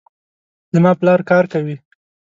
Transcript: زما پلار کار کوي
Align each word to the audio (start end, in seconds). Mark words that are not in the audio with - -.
زما 0.75 0.91
پلار 0.99 1.19
کار 1.29 1.43
کوي 1.53 1.75